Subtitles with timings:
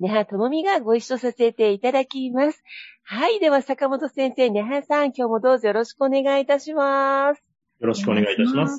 [0.00, 2.64] 根葉智美がご一緒させていただきます。
[3.02, 3.38] はい。
[3.38, 7.42] では、坂本先生、根葉さん、今日もどうぞよろしくお願いいたします。
[7.80, 8.78] よろしくお願いいたします。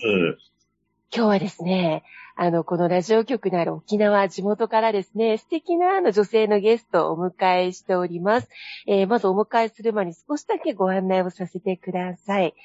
[1.15, 2.03] 今日はですね、
[2.35, 8.49] あの、このラジオ局のある沖縄、地元からですね、素敵なあの女性のゲストをお迎えしております。
[8.87, 12.55] えー、まずお迎えする前に少しだけご案内をさせてください。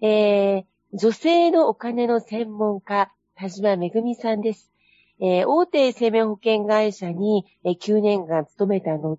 [0.00, 4.72] えー、女性のお金の専門家、田島めぐみさんです。
[5.20, 9.18] えー、大手生命保険会社に、えー、9年間勤めた後、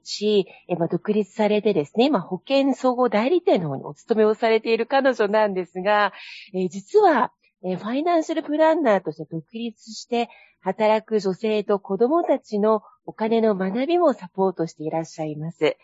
[0.69, 6.13] えーまあ、独立されてですね、今保険総合代理店の方にお勤めをされている彼女なんですが、
[6.53, 7.31] え、実は、
[7.63, 10.29] えファイナンシャルプランナーとして独立して
[10.61, 15.77] 働く女性と子供たちのお金の学びもサポートしていらっしゃいます。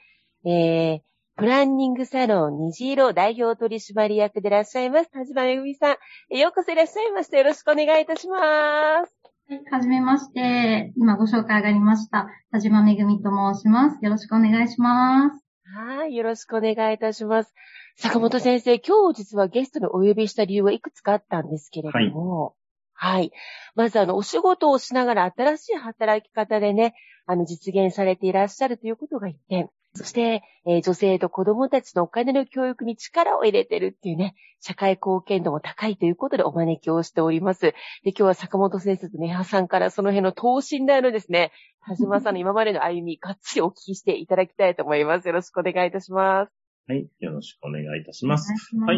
[0.45, 1.01] え、
[1.35, 5.97] プランニングサロン虹色代表取締役でいらっしゃいます、田島めぐみさ
[6.29, 6.37] ん。
[6.37, 7.37] ようこそいらっしゃいました。
[7.39, 9.22] よろしくお願いいたします。
[9.49, 10.93] はい、はじめまして。
[10.95, 12.27] 今ご紹介上がりました。
[12.51, 13.97] 田島めぐみと申します。
[14.01, 15.45] よろしくお願いします。
[15.75, 17.53] はい、よろしくお願いいたします。
[17.97, 22.55] 坂本先生、今日実はゲストにお呼びした理由はいくつかあったんですけれども、
[22.93, 23.31] はい、はい。
[23.75, 26.95] まず、あの、お仕事をしながら新しい働き方でね、
[27.25, 29.69] あの、実現されていらっしゃるということが一点。
[29.95, 37.61] そして、えー、女性と子供たちのお金の教育に力を入れてるっていうね、社会貢献度も高いということでお招きをしております。
[37.61, 37.73] で、
[38.05, 41.51] 今日は坂本先生とネハさんからその辺の等身大のですね、
[41.85, 45.27] 田島さんの 今までの歩み、がっつりお聞きしていただきたいと思います。
[45.27, 46.53] よろしくお願いいたします。
[46.87, 47.07] はい。
[47.19, 48.51] よろしくお願いいたします。
[48.85, 48.97] はい。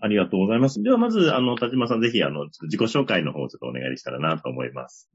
[0.00, 0.82] ありがとうございます。
[0.82, 5.08] では、まず、あの、田島さん、ぜひ、あの、自己紹介の方をちょっとお願いしたらなと思います。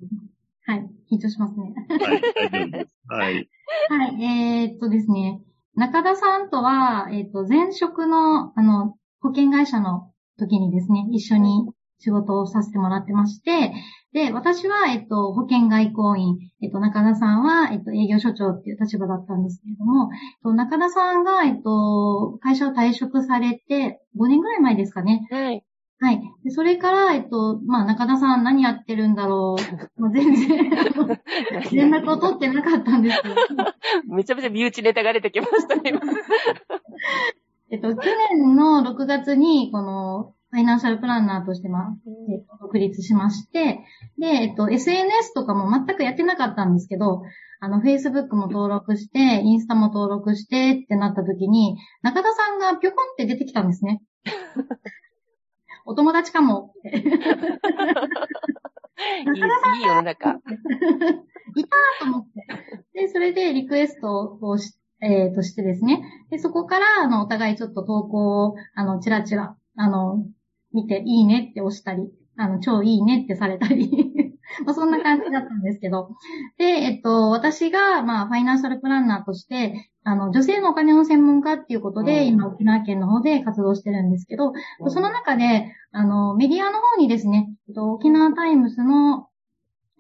[0.67, 0.79] はい。
[1.09, 1.73] 緊張しますね。
[1.87, 2.89] はい。
[3.07, 3.49] はい。
[3.89, 4.23] はい。
[4.23, 5.39] えー、っとですね。
[5.75, 13.73] 中田さんとは、えー、っと、前職の、あの、保険会社の時にですね、一緒に仕事をさせてもらってまして、
[14.11, 25.27] で、私は、えっと、保険外交員、えっと、中田さんは、えっと、営業所長っていう立場だったんですけれども、えっと、中田さんが、えっと、会社を退職されて、5年ぐらい前ですかね。
[25.31, 25.63] はい。
[25.99, 26.21] はい。
[26.43, 29.55] でそれから、えっと、まあ、中田さん何やってるんだろ
[29.97, 30.01] う？
[30.01, 30.69] まあ、全然
[31.71, 33.35] 連絡を取ってなかったんですけど。
[34.15, 35.93] めちゃめちゃ身内ネタが出てきましたね、
[37.71, 41.95] えっと、去年の6月に、この、ファイナンシャルプランナーとして、まあ、
[42.31, 43.79] えっと、独立しまして、
[44.17, 47.23] で、えっと、SNS とかも全くやってなかったんですけど、
[47.59, 54.01] あの、Facebook も登録して、インスタも登録してってなった時に、中田さんがぴょこんって出てきたんですね。
[55.87, 56.73] お友達かも。
[56.83, 56.91] いい、
[59.81, 60.31] 世の中。
[60.31, 60.41] いたー
[61.99, 62.45] と思って。
[62.93, 66.03] で、それでリクエストをし、えー、としてですね。
[66.29, 70.25] で、そこから、あの、お互いちょっと投稿を、あの、ちらちら、あの、
[70.73, 74.26] 見て、いいねって押したり、あの、超いいねってされたり
[74.67, 76.09] まあそんな感じだったんですけど。
[76.57, 84.51] で、えっと、私が、まあ、ファイナンシャルプランナーとして、あの、女性のお金の専門家っていうことで、今、沖縄県の方で活動してるんですけど、
[84.89, 89.29] その中で、あの、メディアの方にですね、えっと、沖縄タイムスの、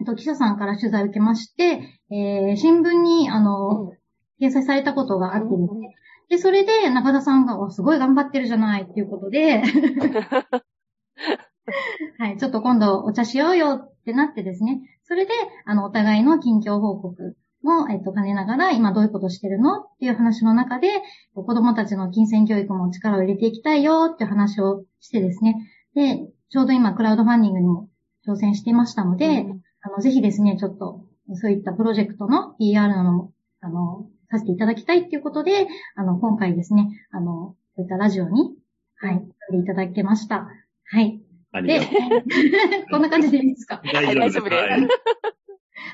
[0.01, 3.93] えっと、記者さんから取材を受けまして、えー、新聞に、あの、
[4.41, 5.95] 掲載されたことがあってですね、
[6.27, 9.63] で、それで中田さんが、すごい頑張ってるじゃないっていうことで
[12.17, 15.31] はい、ちょっと今度お茶しようよってなってですね、それで、
[15.65, 20.87] あの、お互いの近況報告も、えっと、兼ねながら、今どういうことしてるのっていう話の中で、
[21.33, 25.55] 子供たちの金銭教育も力を入れていきたいよっていう話をしてですね、
[25.93, 27.89] で、ちょうど今、クラウドファンディングにも
[28.25, 38.55] 挑戦していましたので、うん、あの、ぜひですね、ちょっと、そういったプロジェクトの PR のも、あの、させていただきたいっていうことで、あの、今回ですね、あの、そういったラジオに、
[38.95, 40.47] はい、いただけました。
[40.85, 41.21] はい。
[41.53, 41.79] で、
[42.91, 43.81] こんな感じでいいですか？
[43.93, 44.87] 大丈夫です。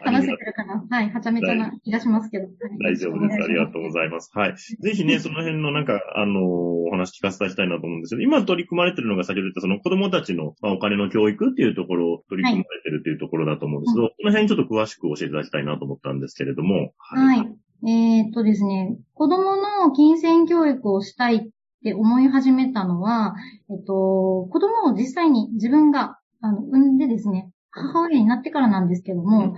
[0.02, 0.86] 話せてるかな？
[0.90, 2.48] はい、はちゃめちゃな気がしますけど。
[2.84, 3.44] 大丈夫です。
[3.44, 4.32] ありがとうございます。
[4.34, 4.56] はい。
[4.56, 16.94] ぜひね、その辺のなんか、あのー、お話聞かせていただきたいなと思うんですけど、今取り組まれてるのが先ほど言ったその子供たちの、まあ、お金の教育っていうところを取り組まれてるっていうところだと思うんですけど、はい、その辺ちょっと詳しく教えていただきたいなと思ったんですけれども。
[16.98, 17.40] はい。
[17.40, 21.50] はい、えー、っとですね、子供の金銭教育をしたいっ
[21.84, 23.36] て思い始めたのは、
[23.70, 29.54] えっと、子供を実際に自分が、あの、産んでですね、母親になってからなんですけども、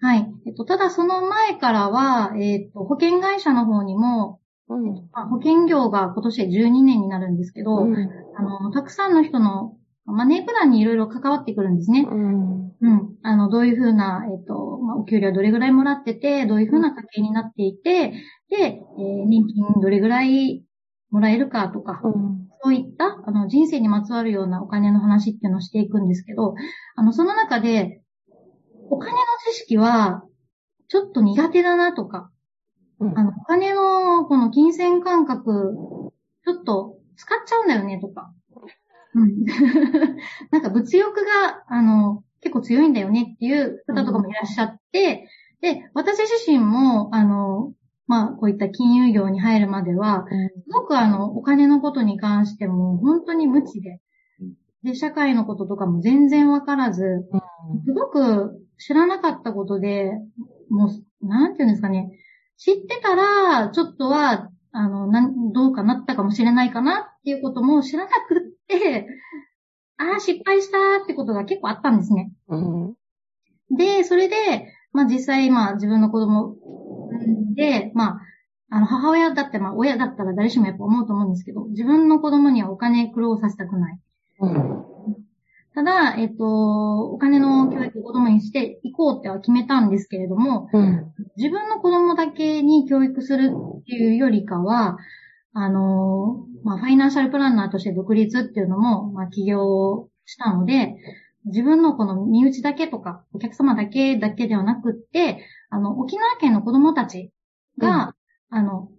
[0.00, 0.30] はい。
[0.46, 4.94] えっと、ただその前からは、えっと、保険会社の方にも、うん、
[5.30, 7.94] 保険業が今年で12年になるんですけど、うん、
[8.36, 9.74] あの、たくさんの人の
[10.04, 12.06] マネープランにいろいろ関わってくるんですね。
[12.08, 12.68] うん。
[12.80, 13.16] うん。
[13.22, 18.12] あの、どういうふうな、えっ、と、まあ、お給料どれぐらいもらってて、どういうふうな家計になっていて、
[18.48, 20.64] で、えー、年金どれぐらい
[21.10, 26.54] もらえるかとか、うん、そういった、あの、人生にまつわるようなお金の話っていうのをしていくんですけど、
[26.96, 28.02] あの、その中で、
[28.90, 29.18] お金の
[29.52, 30.22] 知識は、
[30.88, 32.30] ちょっと苦手だなとか、
[33.00, 35.74] うん、あの、お金のこの金銭感覚、
[36.44, 38.32] ちょっと使っちゃうんだよねとか、
[39.14, 39.44] うん。
[40.50, 45.28] なんか物欲が、あの、結構強いんだよねっていう方とかもいらっしゃって、
[45.62, 47.72] うん、で、私自身も、あの、
[48.08, 50.24] まあ、こういった金融業に入るまでは、
[50.64, 54.00] すごくあの、お金のことに関しても本当に無知で、
[54.82, 57.02] で、社会のこととかも全然わからず、
[57.84, 60.10] すごく知らなかったことで、
[60.70, 62.10] もう、なんていうんですかね、
[62.56, 69.06] 知ってたら、ちょっとは、あの、なん、どうかなったかもしれないかなっていうことも知らなくって、
[69.98, 72.32] ああ、失敗したってことが結構あったんですね。
[72.48, 72.94] うん、
[73.76, 74.36] で、それで、
[74.92, 76.54] まあ実際、まあ自分の子供
[77.54, 78.20] で、まあ、
[78.70, 84.00] あの、母親だって、まあ親だったら誰しもやっぱ思うと思うんですけど、自分の子供にはお金苦労させたくない。
[84.40, 84.88] うん
[85.74, 86.44] ただ、えっと、
[87.12, 94.96] お金の教育を子供にしていこうっては決めたんですけれども、うん、自分の子供だけに教育するっていうよりかは、
[95.52, 100.96] あの、まあ、ファイナンシャルプランナーとして独立っていうのも、まあ、起業したので、
[101.44, 107.32] 自分のこの身内だけとか、お客様だけだけではなくって、あの、沖縄県の子供たち
[107.78, 108.14] が、
[108.50, 108.90] うん、あの、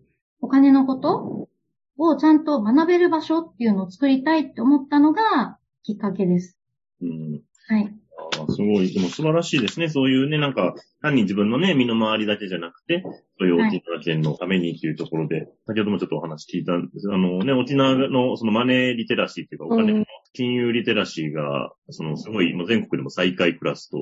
[0.41, 1.49] お金のこと
[1.97, 6.57] をちゃんと学べる場所っていうのを作りたいって思ったのがきっかけです。
[7.01, 7.41] うん。
[7.67, 7.95] はい。
[8.37, 8.93] あすごい。
[8.93, 9.89] でも素晴らしいですね。
[9.89, 13.03] そういうね、なんか、単に自分のね、身の回りだけじゃなくて、
[13.39, 23.97] そういう沖縄県のためにっていうところで、はい、先ほどもちょっとお話聞いたんですあのね、沖縄のそのマネーリテラシーっていうか、お金の金融リテラシーが、そのすごい、もう全国でも最下位クラスと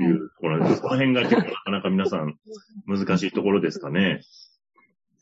[0.00, 0.70] いうところです。
[0.70, 2.36] はい、その辺が結構なかなか皆さん
[2.86, 4.20] 難しいところですかね。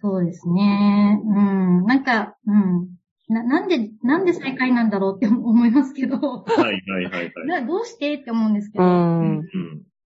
[0.00, 1.19] そうですね。
[1.25, 1.86] うん。
[1.86, 2.88] なんか、うん。
[3.28, 6.16] な、なんで、なんで最下位なんだろうって思いますけど。
[6.18, 7.64] はいはいはいはい。
[7.66, 8.84] どうしてって思うんですけど。
[8.84, 9.42] うん、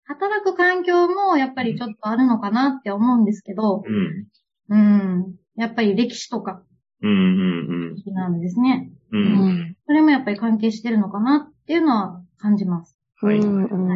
[0.04, 3.83] 働く環境もやっぱりちょっとあるのかなって思うんですけど。
[3.86, 4.27] うん。
[4.69, 5.36] うん。
[5.56, 6.63] やっぱり歴史とか。
[7.01, 8.13] うんうんうん。
[8.13, 8.92] なんですね。
[9.12, 9.75] うん。
[9.86, 13.00] それもやっぱり関係してるのかなっていうのは感じます。
[13.21, 13.39] はい。
[13.39, 13.95] うんうんう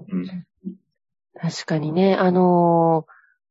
[0.00, 0.04] ん、
[1.40, 3.06] 確かにね、あの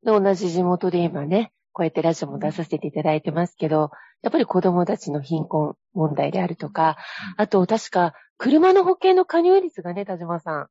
[0.05, 3.91] ー、同じ地元で今ね、こうやってラジオも出させていただいてますけど、
[4.21, 6.97] やっぱり子供たちの貧困問題であるとか、
[7.37, 10.61] あと確か車の保険の加入率がね、田島さん。
[10.61, 10.67] うん、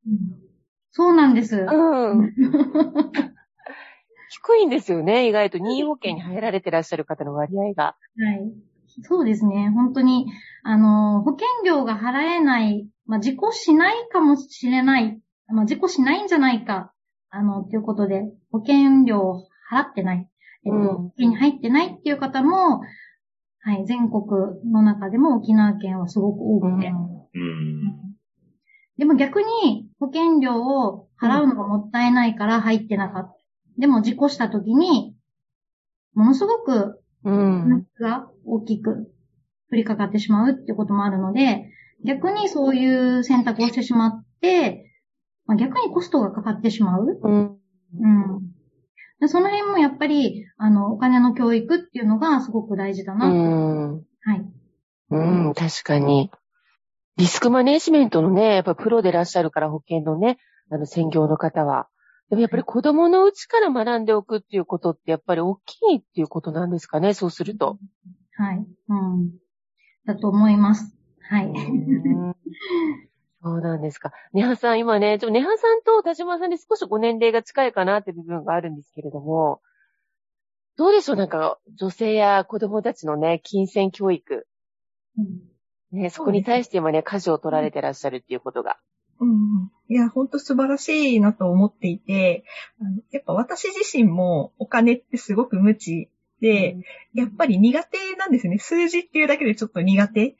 [0.90, 1.56] そうなんです。
[1.56, 2.34] うん。
[4.28, 7.84] 低いんですよね、意外と任意保険に入られてらっしゃる方の割合が。
[7.84, 8.52] はい。
[9.02, 9.70] そうですね。
[9.70, 10.26] 本当に、
[10.62, 16.92] あの、保険料が払えない、まあ、事故しないかもしれない、まあ、事故しないんじゃないか、
[17.30, 20.28] あの、ということで、保険料を払ってない。
[20.64, 22.80] えっと、家に入ってないっていう方も、
[23.66, 24.22] はい、全国
[24.70, 26.86] の中でも沖縄県はすごく多くて。
[26.86, 28.14] うん、
[28.96, 33.36] でも逆に保険料を払うのがもったいないから入ってなかった。
[33.80, 35.16] でも事故した時に、
[36.14, 37.84] ものすごく、うん。
[37.98, 39.12] が大きく
[39.72, 41.68] 降りかかってしまうってこともあるので、
[42.04, 44.92] 逆にそういう選択をしてしまって、
[45.46, 47.18] まあ、逆にコストがかかってしまう。
[47.20, 47.42] うん。
[47.42, 48.45] うん
[49.20, 53.26] でその辺もやっぱり、あの、お金の教育っていうのがすごく大事だな。
[53.26, 53.94] うん。
[53.96, 54.44] はい。
[55.10, 56.30] うん、確かに。
[57.16, 60.38] リスクマネジメントのね、やっぱプロでいらっしゃるから保険のね、
[60.70, 61.88] あの、専業の方は。
[62.28, 67.78] でもやっぱり子供のうちから学んでおくっていうことってやっぱり大きいっていうことなんですかね、そうすると。
[68.36, 68.66] はい。
[68.88, 69.30] うん。
[70.04, 70.94] だと思います。
[71.20, 71.52] はい。
[73.46, 74.10] そうなんですか。
[74.32, 79.60] ネハさん、今ね、ちょネハさんと田島さんで少しご年齢が近いかなって部分があるんですけれども、
[80.76, 81.16] どうでしょう？
[81.16, 84.48] なんか、女性や子供たちのね、金銭教育。
[85.16, 88.78] うん、ね、そこに対して今ね、舵を取られてらっしゃるっていうことが。
[89.20, 89.70] うん。
[89.88, 92.42] いや、ほんと素晴らしいなと思っていて、
[93.12, 96.10] やっぱ私自身もお金ってすごく無知
[96.40, 96.78] で、
[97.14, 98.58] やっぱり苦手なんですね。
[98.58, 100.36] 数字っていうだけでちょっと苦手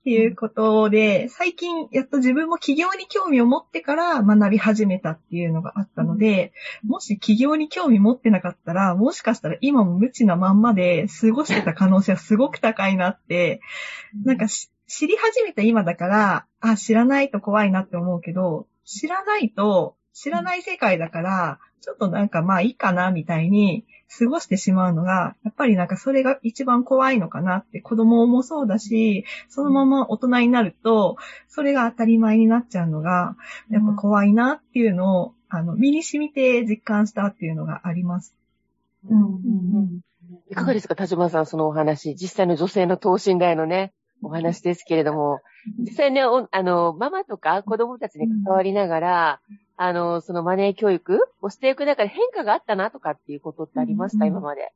[0.00, 6.52] っていうことで、最近やっと自分も起業に興味を持ってから学び始めたっていうのがあったので、
[6.84, 13.60] もし起業に興味持ってなかったら、もしかしたら今も無知なまんまで過ごしてた可能性はすごく高いなって、
[14.24, 23.86] なんかし知り始めた今だから、あ、知らないと怖いなって思うけど、知らないと、知らない世界だから、ちょっとなんかまあいいかなみたいに
[24.18, 31.16] 過ごしてしまうのが、やっぱりなんかそれが一番怖いのかなって子供もそうだし、そのまま大人になると、
[31.48, 33.36] それが当たり前になっちゃうのが、
[33.70, 38.34] やっぱ怖いなっていうのを、あの、身に染みて実感したっていうのがあります。
[39.08, 40.00] うんうん
[40.50, 42.14] いかがですか、田島さん、そのお話。
[42.14, 45.40] 実際の女性の等身大のね、お話ですけれども、
[45.78, 49.40] 実際ね、おあの、ママとか子供たちに関わりながら、
[49.76, 54.72] あの、そのマネー教育をしていく中で変化があったなとかっていうことってありました、うん今まで。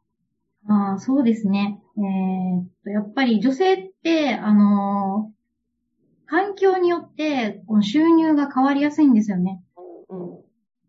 [0.68, 1.80] ああ、そうですね。
[1.96, 5.42] えーっと、やっぱり女性って、あのー
[6.32, 9.62] 環境によって、この収入が変わりやすいんですよね。
[10.08, 10.30] うん。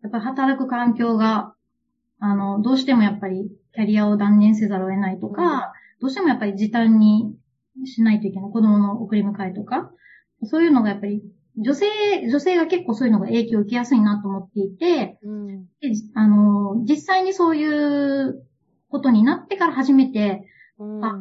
[0.02, 1.54] やっぱり働く環境が、
[2.18, 7.36] あの、どうしてもやっぱりキャリアを断念せざるを得ないとか、どうしてもやっぱり時短に
[7.84, 8.52] しないといけない。
[8.52, 9.90] 子供の送り迎えとか。
[10.44, 11.22] そういうのがやっぱり、
[11.56, 11.86] 女性、
[12.28, 15.64] 女性が結構そういうのが影響を受けやすいなと思っていて、うん。
[15.80, 18.44] であの、実際にそういう
[18.88, 21.04] ことになってから初めて、うん。
[21.04, 21.18] あ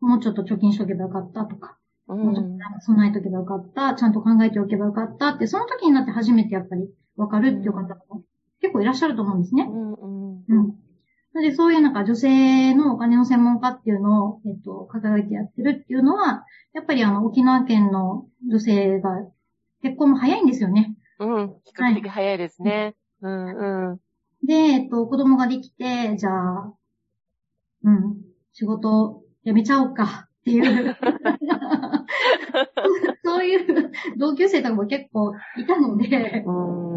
[0.00, 2.58] もうちょっと貯金しとけばよかったとか、うもうちょっとん。
[2.58, 8.22] なんか備えとけばよかった、ちゃんと考えておけばよかったって、その時になって初めてやっぱり分かるっていう方も
[8.60, 9.66] 結構いらっしゃると思うんですね。
[9.68, 9.92] うん。
[9.92, 10.74] うん。
[11.34, 11.42] うん。
[11.42, 19.10] なので、そういうなんか女性のお金の専門家っていうのを、えっと、掲げてやってるっていうのは、やっぱりあの、沖縄県の女性が
[19.82, 20.94] 結婚も早いんですよね。
[21.18, 21.48] うん。
[21.64, 22.94] 比較的早いですね。
[23.20, 23.90] うん。
[23.90, 24.00] うん。
[24.46, 26.74] で、えっと、子供ができて、じゃあ、
[27.84, 28.16] うん、
[28.52, 30.96] 仕事辞めちゃおうかっていう、
[33.24, 36.93] そういう同級生とかも結構いたので、うん。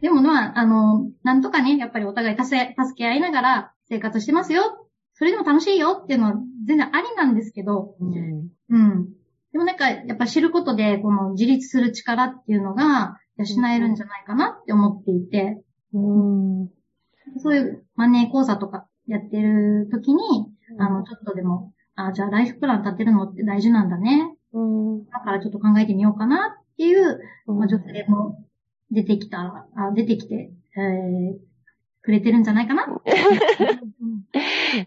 [0.00, 4.88] でもまあ、あの、なんとかね、やっぱりお互い助け助け合いながら生活してますよ。
[5.14, 6.34] それでも楽しいよっていうのは
[6.66, 8.48] 全然ありなんですけど、うん。
[8.68, 9.08] うん。
[9.52, 15.98] でもなんか、やっぱ知ることで、この自立する力っていうのが養えるんじゃないかなって思っていて、う
[16.64, 16.68] ん。
[17.38, 20.20] そういうマネー講座とかやってる時に、
[20.78, 24.34] あの、ちょっとでも、あ、じゃあライフプラン立てるのって大事なんだね。
[24.52, 25.04] うん。
[25.06, 28.43] だからちょっと考えてみようかなっていう、まあ、女性も
[28.90, 31.38] 出てきたら、あ出てきて、えー、
[32.02, 32.86] くれてるんじゃないかな？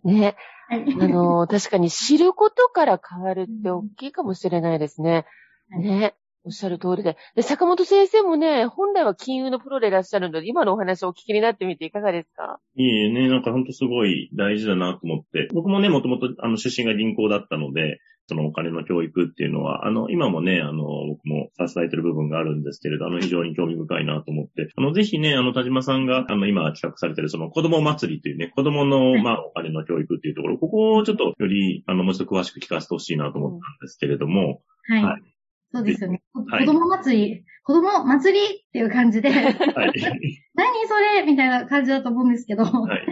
[0.04, 0.36] ね。
[0.70, 0.86] はい。
[1.01, 5.25] あの、確かに知ることから変わるって大きいかもしれないですね。
[5.70, 6.13] ね。
[6.44, 7.18] おっしゃる通りで。
[7.36, 12.60] で、坂本先生もね、本来は金融のプロでいらっしゃるので、今のお話をお聞きになってみていかがですか？
[12.77, 15.50] いいえね、なんかほんとすごい大事だなと思って。
[15.54, 35.03] 僕もね、もともとあの出身が銀行だったので、そのお金の教育っていうのは、あの、今もね、あの、僕も支えてる部分があるんですけれど、あの、非常に興味深いなと思って、あの、ぜひね、あの、田島さんが、あの、今企画されてる、その、子供祭りというね、子供の、まあ、お金の教育っていうところ、ここをちょっと、より、あの、もうちょっと詳しく聞かせてほしいなと思ったんですけれども、はい。
[35.03, 35.22] はい
[35.74, 36.24] そうですよね。
[36.50, 39.51] はい子供祭り、子供祭りっていう感じで、はい。
[40.55, 42.81] 何それみたいな感じだと思うんですけど、は。
[42.84, 43.05] はい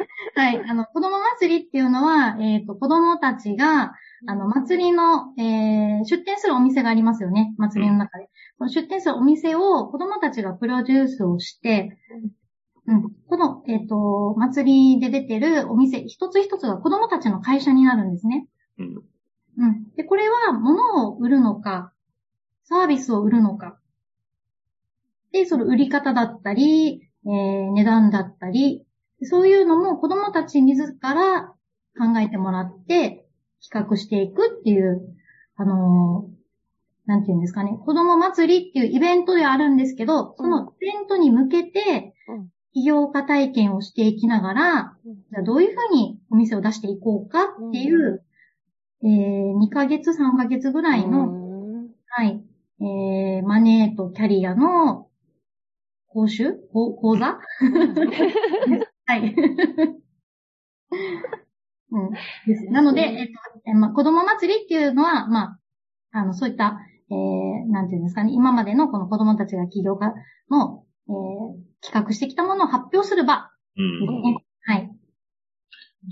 [0.53, 0.61] い。
[0.65, 3.93] あの、子供祭りっていうのは、えっ、と、子供たちが、
[4.27, 7.55] あの、祭りの、えー出店するお店がありますよね。
[7.57, 8.29] 祭りの中で。
[8.57, 11.97] この出店するお店を子供たちがプロデュースをして、
[12.87, 13.11] うん。
[13.27, 18.47] この、えっ、と、祭りで出てるお店、一つ一つが子供たちの会社になるんですね。
[18.77, 19.03] うん。
[19.57, 19.91] うん。
[19.95, 21.91] で、これは物を売るのか、
[22.65, 23.79] サービスを売るのか。
[25.31, 28.85] で、その売り方だったり、えー値段だったり、
[29.23, 31.53] そういうのも子供たち自ら
[31.97, 33.24] 考えてもらって
[33.69, 35.01] 企画していくっていう、
[35.55, 36.35] あのー
[37.07, 45.15] なんていうんですかね、子供祭りっていうイベントではあるんですけど、そのイベントに向けてうん、起業家体験をしていきながら、うん。
[45.31, 48.23] じゃあどういうふうにお店を出していこうかっていう、
[49.03, 51.31] えー2ヶ月、3ヶ月ぐらいの、う
[51.83, 51.87] ん。
[52.07, 52.41] はい、
[52.81, 55.07] えーマネーとキャリアの
[56.07, 56.53] 講習？
[56.73, 57.37] こ講座？
[59.05, 59.35] はい。
[61.95, 62.65] うん、です。
[62.71, 63.33] なので、えっと、
[63.69, 65.59] えまあ、子供祭りっていうのは、まあ、
[66.11, 66.77] あの、そういった、
[67.09, 70.13] えー、なんていうんですかね、今までのこの子供たちが起業家
[70.49, 73.49] の、えー、企画してきたものを発表する場。
[73.77, 74.21] うん。
[74.23, 74.91] ねはい。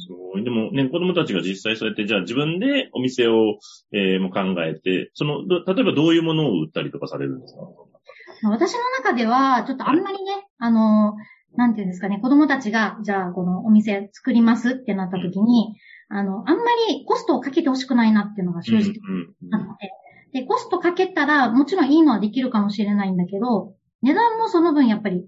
[0.08, 0.44] そう。
[0.44, 3.58] でもね、子供たちが実際そうやって、じゃあ自分でお店を、
[3.92, 7.62] えーもう考えて、その、ど例えばどういうものを売ったりとかされるんですか？
[8.50, 11.13] 私の中では、ちょっとあんまりね、あの、
[11.55, 15.75] なんていうんですかね、子供たちが、じゃあこのお店作りますってなった時に、
[16.10, 25.25] あの、あんまりコストをかけてほしくないなっていうのが正直うんあって、で、コストかけたら、もちろんいいのはできるかもしれないんだけど、値段もその分やっぱり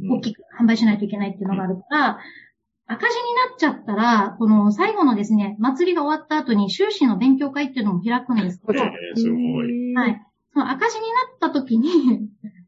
[0.00, 2.18] うん大きく販売しないといけないっていうのがあるから、
[2.86, 9.94] 赤字になっちゃったら、この最後のですね、祭りが終わった後に収支の勉強会っていうのも開くんですけど、えーすごい。
[9.94, 10.08] は。
[10.08, 10.22] い。
[10.54, 11.02] その赤字に
[11.40, 11.90] なった時に、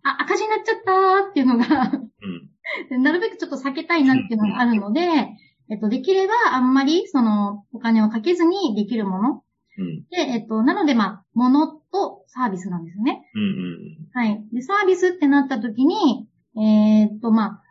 [0.03, 2.10] あ、赤字になっちゃったーっていうのが、うん。
[3.01, 5.01] なるべくちょっと避けたいなっていうのがあるので、
[5.71, 9.43] えっと、できればあんまり、その、お金をかけずにできるもの。
[9.79, 10.03] うん。
[10.11, 13.23] で、えっと、なので、まあ、ものとサービスなんですよね。
[13.35, 13.43] うん。
[13.43, 14.09] うん。
[14.13, 14.45] はい。
[14.53, 17.63] で、サービスってなった時に、えーっと、まあ、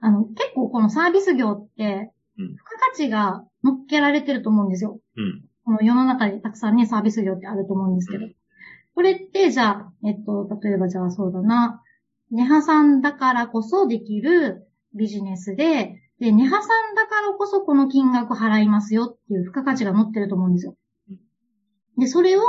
[0.00, 5.00] あの、結構このサービス業ってうん、付加価値が乗っけられてると思うんですよ。
[5.16, 5.44] うん。
[5.64, 8.24] この世の中でたくさんね、サービス業ってあると思うんですけど。
[8.24, 8.34] うん
[8.94, 11.80] これって、じゃあ、えっと、例えばじゃあそうだな、
[12.30, 20.76] ネハさんだからこそできるビジネスで、で、ネハさんだからこそこの金額払いますよっていう付加価値が乗ってると思うんですよ。
[21.96, 22.42] で、それを、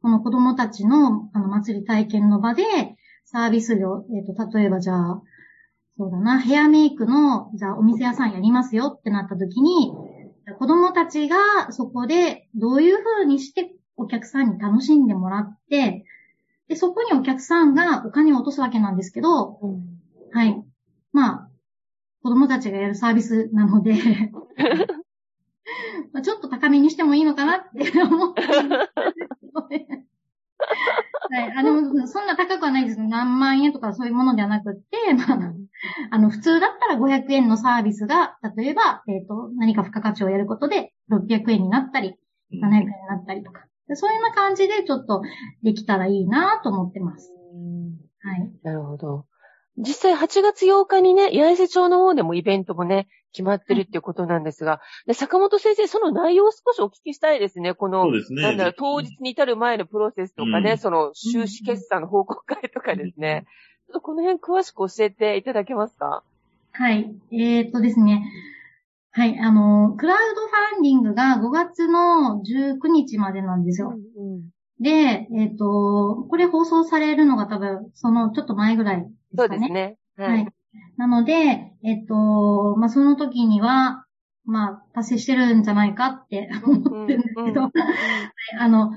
[0.00, 2.62] この子供たちの、あの、祭り体験の場で、
[3.24, 5.22] サービス業、えっと、例えばじゃあ、
[5.98, 9.92] そうだな、ヘアメイクの、じゃあお店屋さんやりますよってなった時に、
[10.58, 11.36] 子供たちが
[11.70, 16.04] そこでどういう風にしてお客さんに楽しんでもらって、
[16.68, 19.98] で、そこにお客さんがお金を落とすわけなんですけど、うん
[20.32, 20.62] はい。
[21.12, 21.48] まあ、
[22.22, 23.94] 子供たちがやるサービスなので、
[26.12, 30.06] まあちょっと高めにしてもいいのかなって思ってるんですけどね。
[31.30, 31.52] はい。
[31.56, 33.00] あ、でも、そんな高くはないです。
[33.00, 35.52] 何万円とかそういうものではなくって、まあ、
[36.10, 42.14] あの、普通だったら500円のサービスが、例えば、えっ、と、何か付加価値をやることで600円になったり、
[42.52, 43.64] 700円になったりとか。
[43.88, 45.22] でそういうような感じでちょっと
[45.62, 47.32] できたらいいなと思ってます。
[48.22, 48.50] はい。
[48.62, 49.24] なるほど。
[49.78, 57.74] 実際8月8日にね、八重瀬町の方でもイベントもね、決まってるっていうことなんですが、で坂本先生、その内容を少しお聞きしたいですね。
[57.74, 58.42] この、そうですね。
[58.42, 63.46] なんだろう、当日に至る前のプロセスとかね、うんその収支決算の報告会とかですね。
[63.86, 66.22] ちょっとこの辺詳しく教えていただけますか？
[66.72, 67.14] はい。
[67.32, 68.24] えーっとですね。
[69.10, 69.38] はい。
[69.38, 73.94] あの、クラウドファンディングが5月の19日までなんですよ。
[74.16, 74.48] うん
[74.80, 79.58] で、えーっと、これ放送されるのが多分、そのちょっと前ぐらいですそうかね。
[79.58, 79.96] ですね。
[80.16, 80.46] ははいい。。
[80.96, 81.32] なので、
[81.82, 84.04] えっと、まあ、その時には、
[84.44, 87.72] まあ、達成してるんじゃないかって思ってるんですけど、うん
[88.60, 88.92] あの、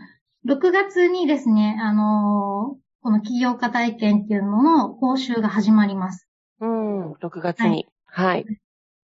[0.46, 6.28] 6月にですね、あのこの起業家体験っていうのの講習が始まります。
[6.60, 7.88] うん、6月に。
[8.06, 8.46] はい。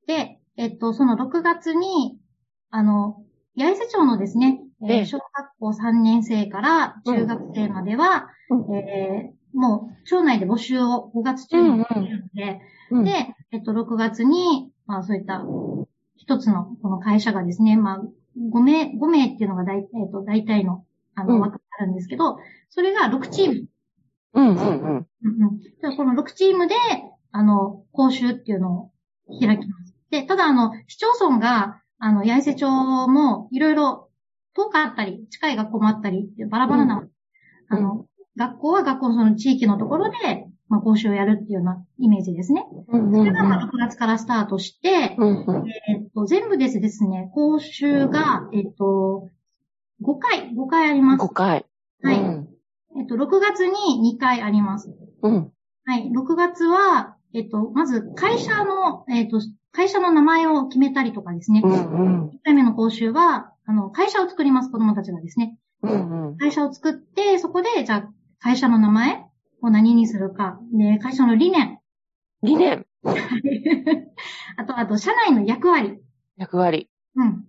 [0.07, 2.19] で、えっと、その6月に、
[2.69, 3.23] あの、
[3.57, 5.27] 八重瀬町のですね、えーええ小学
[5.59, 13.11] 校3年生から中学生までは、うんえーもう、町内で募集を5月中にしているので、うんで、
[13.51, 15.43] えっと、6月に、まあ、そういった、
[16.15, 18.01] 一つの、この会社がですね、まあ、
[18.37, 22.37] 5名、5名っていうのが大、えっと、大体の、あの、うん枠があるんですけど、
[22.69, 23.67] それが6チーム。
[24.33, 24.79] うん、うん、うん。
[24.81, 25.59] うんうん。
[25.59, 26.75] でこの6チームで、
[27.31, 28.91] あの、講習っていうのを
[29.39, 29.96] 開きます。
[30.09, 34.09] で、ただ、あの、市町村が、あの、八重瀬町も、いろいろ、
[34.53, 37.09] 遠かったり、近い学校もあったりバラバラな、うん
[37.69, 38.05] あの、
[38.37, 42.65] 学校は学校のその地域のところで、まあ、講習をやるっていうようなイメージですね。
[42.87, 45.69] うん、それが、まあ、6月からスタートして、うん、うん。
[45.89, 49.29] えっと、全部ですですね、講習が、えっと、
[50.01, 51.33] 5回、5回あります5。
[51.33, 51.65] 回。
[52.03, 52.47] はいうん。
[52.99, 54.93] えっと、6月に2回あります。
[55.21, 55.51] うん。
[55.85, 56.11] はい。
[56.11, 59.39] 6月は、えっと、まず会社の、えっと、
[59.77, 61.61] 会社の名前を決めたりとかですね。
[61.63, 62.29] うん、うん。
[62.29, 65.55] 1回目の講習は、あの、会社を作ります、子供たちがですね。
[65.83, 66.37] うん、うん。
[66.37, 69.27] 会社を作って、そこで、じゃあ、会社の名前
[69.61, 70.59] を何にするか。
[70.73, 71.77] で、会社の理念。
[72.41, 72.87] 理念、
[74.57, 76.01] あと、あと、社内の役割。
[76.37, 76.89] 役割。
[77.15, 77.45] うん。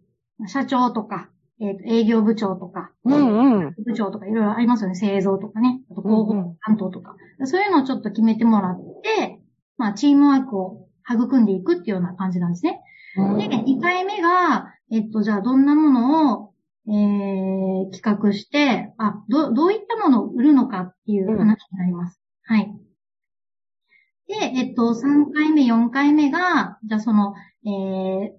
[0.48, 1.30] 社長とか、
[1.62, 3.74] えっ、と、営業部長とか、うん、うん。
[3.86, 4.96] 部長とかいろいろありますよね。
[4.96, 5.80] 製造とかね。
[5.90, 7.16] あと広うんうん報担当とか。
[7.44, 8.80] そういうのをちょっと決めてもらっ
[9.16, 9.40] て、
[9.78, 12.80] まあ、チームワークを育んでいくっていうような感じなんですね。
[13.16, 16.54] で、2回目が、えっと、じゃあどんなものを、
[16.88, 22.20] えー、企画して、あ、ど、どういったものを売るのかっていう話になります。
[22.44, 22.72] はい。
[24.28, 28.32] で、えっと、3回目、4回目が、じゃあその、えー、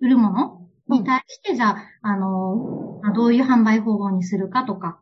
[0.00, 5.00] 売るものに対して、じゃあ、あの、まあどういう販売方法にするかとか、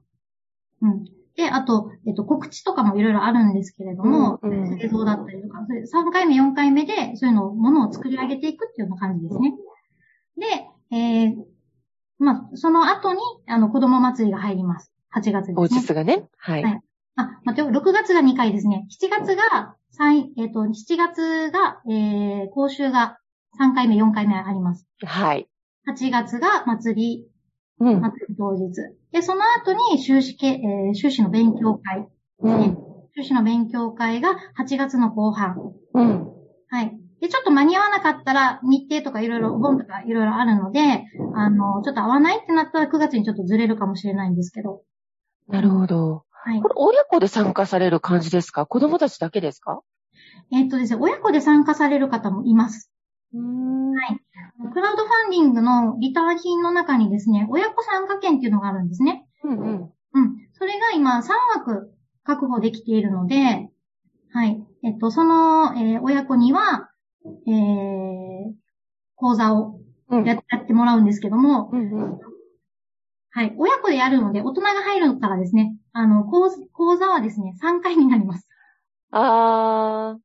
[0.82, 1.04] うん。
[1.40, 9.54] で、あと、えっと、告知とかもいろいろあるんですけれども、うんうん製造だったりとか、それ3回目、4回目で、そういうのを、ものを作り上げていくっていうような感じですね。
[10.90, 11.34] で、えー、
[12.18, 14.92] まあ、その後に、あの、子供祭りが入ります。
[15.14, 15.54] 8月ですね。
[15.54, 16.28] 当日がね。
[16.36, 16.62] はい。
[16.62, 16.82] はい
[17.16, 18.86] あ、待ってよ、6月が2回ですね。
[18.90, 23.18] 7月が、3えっ、と、7月が、えー、講習が
[23.60, 24.86] 3回目、4回目あります。
[25.04, 25.48] はい。
[25.88, 27.26] 8月が祭り、
[27.80, 28.00] うん。
[28.00, 28.72] 祭り当日。
[29.12, 32.08] で、その後に修士け、えー修士の勉強会で
[32.42, 32.76] すね。
[33.16, 35.56] 修士の勉強会が8月の後半。
[35.94, 36.26] うん。
[36.68, 36.96] はい。
[37.20, 44.82] で、ちょっと間に合わなかったら、日程とかいろいろ、お盆とかいろいろあるので、あの、ちょっと合わないってなったら9月にちょっとずれるかもしれないんですけど。
[45.48, 46.24] なるほど。
[46.30, 46.68] はいこ。
[46.68, 48.64] れ、親子で参加される感じですか？
[48.66, 49.80] 子供たちだけですか？
[50.52, 52.89] えっとですね、親子で参加される方もいます。
[53.32, 54.72] はい。
[54.72, 59.26] クラウドファンディングのリターン品の中にですね、親子参加券っていうのがあるんですね。
[59.44, 59.92] うんうん。
[60.14, 60.48] うん。
[60.52, 61.22] それが今3
[61.56, 61.92] 枠
[62.24, 63.68] 確保できているので、
[64.32, 64.62] はい。
[64.84, 66.90] えっと、その、えー親子には、
[67.24, 68.52] えー、
[69.16, 70.24] 講座をうん。
[70.24, 72.18] ややってもらうんですけども、うんうん。
[73.30, 73.54] はい。
[73.56, 78.48] 親子でやるので、大人が入るからですね、あの、講講座はですね、3回になります。
[79.12, 80.16] あ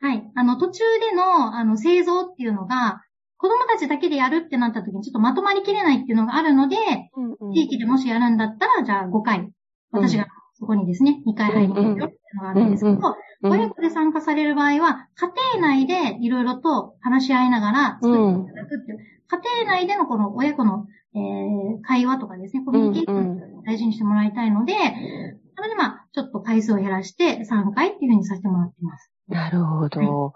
[0.00, 0.30] はい。
[0.34, 3.02] あの、途中での、あの、製造っていうのが、
[3.36, 6.78] 子供たちだけでやるってなった時にちょっとまとまりきれないっていうのがあるので、ー。
[7.16, 7.52] うんうん。
[7.52, 9.50] 地域でもしやるんだったら、じゃあ5回、
[9.92, 29.12] 私がそこにですね、2回入りますよっていうのがあるんですけど、親子で参加される場合は、家庭内でいろいろと話し合いながら作っていただくっていう、家庭内でのこの親子の、えー会話とかですね、コミュニケーションを大事にしてもらいたいので、なのでまあ、ちょっと回数を減らして3回っていうふうにさせてもらってます。
[29.28, 30.32] なるほど。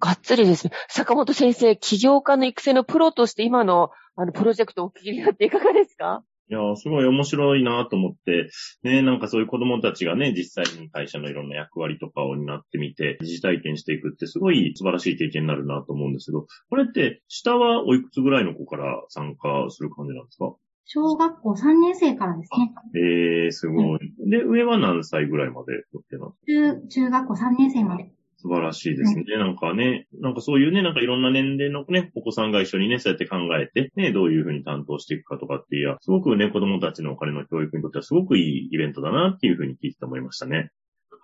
[0.00, 0.72] がっつりですね。
[0.88, 6.22] 坂本先生、起業家の育成のプロとして今の、あの、プロジェクトをお聞きになっていかがですか？
[6.50, 8.50] いやー、すごい面白いなと思って、
[8.82, 20.54] ね、なんかそういう子供たちがね、実際に会社のいろんな役割とかを担ってみて、疑似体験していくってすごい素晴らしい経験になるなと思うんですけど、これって、下はおいくつぐらいの子から参加する感じなんですか？
[20.84, 24.00] 小学校3年生からですね、えー、すごい。
[24.28, 25.72] で、上は何歳ぐらいまで？
[25.78, 25.80] っ
[26.10, 26.80] てなんですか？
[26.82, 28.12] 中、中学校3年生まで。
[28.44, 29.24] 素晴らしいですね。
[29.38, 40.70] なんかね、なんかそういうね、なんかいろんな年齢のね、お子さんが一緒にね、そうやって考えて、ね、どういうふうに担当していくかとかっていうや、すごくね、子供たちのお金の教育にとってはすごくいいイベントだなっていうふうに聞いて思いましたね。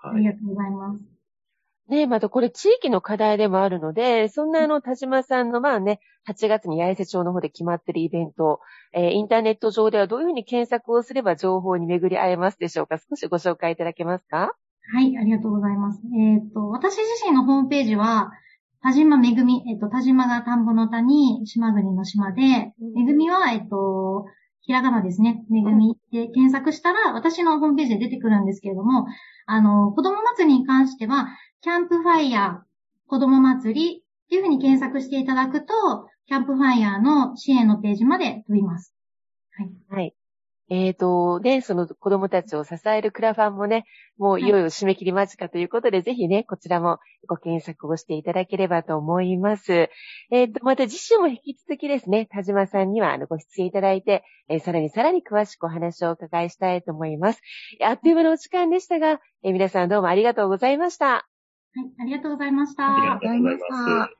[0.03, 0.17] はい。
[0.17, 1.01] ありがとうございます。
[1.91, 8.61] ねまたこれ地域の課題でもあるので、そんなあの、田島さんのまあね、8月に八重瀬町の方で決まってるイベント、
[8.95, 12.99] えーインターネット上ではどういうふうに検索をすれば情報に巡り会えますでしょうか？
[12.99, 14.55] 少しご紹介いただけますか？
[14.93, 16.01] はい、ありがとうございます。
[16.17, 18.31] えっ、と、私自身のホームページは、
[18.83, 24.27] 田島めぐみ、えっ、と、田島が田んぼの田に、島国の島で、うんめぐみは、えっ、と、
[24.63, 25.45] ひらがなですね。
[25.49, 29.07] めぐみで検索したら、私のホームページで出てくるんですけれども、
[29.47, 31.29] あの、子供祭りに関しては、
[31.61, 32.59] キャンプファイヤー、
[33.07, 35.75] 子供祭りっていうふうに検索していただくと、
[36.27, 38.95] キャンプファイヤーの支援のページまで飛びます。
[39.57, 39.71] はい。
[39.89, 40.15] はい。
[40.71, 43.85] えっ、と、ね、その子供たちを支えるクラファンもね、
[44.19, 49.91] もういよいよ締め切り間近ということで、ぜひね、こちらもご検索をしていただければと思います。
[50.31, 57.41] えっ、と、また次週も引き続きですね、田島さんにはあのご出演いただいて、えーさらにさらに詳しくお話をお伺いしたいと思います。
[57.83, 61.07] あっという間のお時間でしたが、えー皆さんどうもありがとうございました。
[61.07, 62.95] はい、ありがとうございました。
[62.95, 64.20] ありがとうございます。